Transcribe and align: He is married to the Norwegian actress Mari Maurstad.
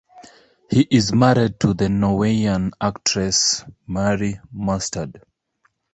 He 0.71 0.81
is 0.89 1.13
married 1.13 1.59
to 1.59 1.75
the 1.75 1.87
Norwegian 1.87 2.71
actress 2.81 3.63
Mari 3.85 4.39
Maurstad. 4.51 5.21